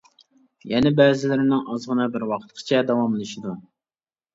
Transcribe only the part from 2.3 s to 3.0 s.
ۋاقىتقىچە